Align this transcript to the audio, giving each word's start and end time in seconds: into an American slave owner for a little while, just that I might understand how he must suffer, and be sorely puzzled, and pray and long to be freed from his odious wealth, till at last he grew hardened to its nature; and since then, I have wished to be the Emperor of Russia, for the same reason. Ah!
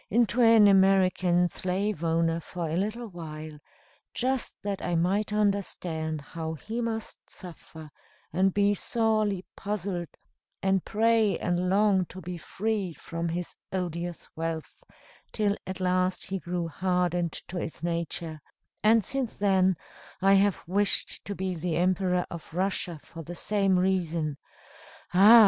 into 0.09 0.41
an 0.41 0.67
American 0.67 1.47
slave 1.47 2.03
owner 2.03 2.39
for 2.39 2.67
a 2.67 2.75
little 2.75 3.07
while, 3.07 3.59
just 4.15 4.55
that 4.63 4.81
I 4.81 4.95
might 4.95 5.31
understand 5.31 6.21
how 6.21 6.55
he 6.55 6.81
must 6.81 7.29
suffer, 7.29 7.91
and 8.33 8.51
be 8.51 8.73
sorely 8.73 9.45
puzzled, 9.55 10.07
and 10.63 10.83
pray 10.83 11.37
and 11.37 11.69
long 11.69 12.05
to 12.05 12.19
be 12.19 12.35
freed 12.39 12.97
from 12.99 13.29
his 13.29 13.55
odious 13.71 14.27
wealth, 14.35 14.73
till 15.31 15.55
at 15.67 15.79
last 15.79 16.25
he 16.31 16.39
grew 16.39 16.67
hardened 16.67 17.33
to 17.49 17.59
its 17.59 17.83
nature; 17.83 18.41
and 18.83 19.03
since 19.03 19.35
then, 19.35 19.77
I 20.19 20.33
have 20.33 20.67
wished 20.67 21.23
to 21.25 21.35
be 21.35 21.53
the 21.53 21.77
Emperor 21.77 22.25
of 22.31 22.51
Russia, 22.55 22.99
for 23.03 23.21
the 23.21 23.35
same 23.35 23.77
reason. 23.77 24.37
Ah! 25.13 25.39